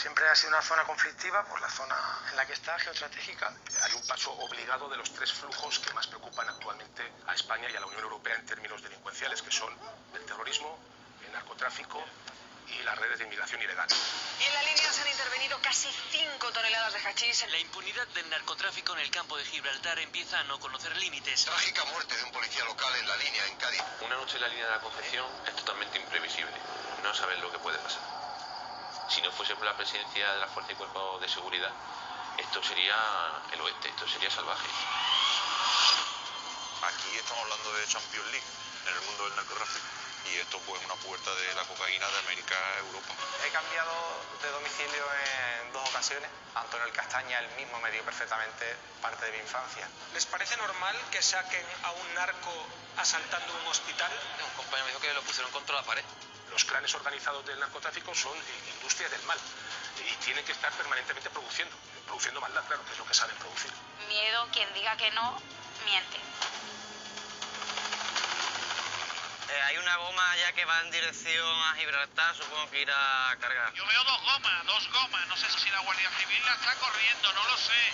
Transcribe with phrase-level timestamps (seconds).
[0.00, 1.96] Siempre ha sido una zona conflictiva por la zona
[2.30, 3.52] en la que está, geoestratégica.
[3.82, 7.74] Hay un paso obligado de los tres flujos que más preocupan actualmente a España y
[7.74, 9.76] a la Unión Europea en términos delincuenciales, que son
[10.14, 10.78] el terrorismo,
[11.26, 12.00] el narcotráfico
[12.68, 13.88] y las redes de inmigración ilegal.
[14.38, 17.44] Y en la línea se han intervenido casi 5 toneladas de hachís.
[17.50, 21.44] La impunidad del narcotráfico en el campo de Gibraltar empieza a no conocer límites.
[21.44, 23.82] Trágica muerte de un policía local en la línea en Cádiz.
[24.02, 26.54] Una noche en la línea de la Concepción es totalmente imprevisible.
[27.02, 28.17] No sabes lo que puede pasar.
[29.18, 31.72] Si no fuese por la presencia de la Fuerza y Cuerpo de Seguridad,
[32.36, 32.94] esto sería
[33.50, 34.68] el oeste, esto sería salvaje.
[36.86, 38.46] Aquí estamos hablando de Champions League
[38.86, 39.86] en el mundo del narcotráfico
[40.30, 43.14] y esto pues es una puerta de la cocaína de América a Europa.
[43.44, 43.90] He cambiado
[44.40, 46.30] de domicilio en dos ocasiones.
[46.54, 49.88] Antonio el Castaña, el mismo, me dio perfectamente parte de mi infancia.
[50.14, 52.54] ¿Les parece normal que saquen a un narco
[52.98, 54.12] asaltando un hospital?
[54.46, 56.04] Un compañero me dijo que lo pusieron contra la pared.
[56.50, 58.36] Los clanes organizados del narcotráfico son
[58.74, 59.38] industrias del mal
[59.98, 63.70] y tienen que estar permanentemente produciendo, produciendo maldad, claro, que es lo que saben producir.
[64.08, 65.40] Miedo, quien diga que no,
[65.84, 66.16] miente.
[69.50, 73.36] Eh, hay una goma ya que va en dirección a Gibraltar, supongo que irá a
[73.38, 73.72] cargar.
[73.72, 75.26] Yo veo dos gomas, dos gomas.
[75.28, 77.92] No sé si la Guardia Civil la está corriendo, no lo sé.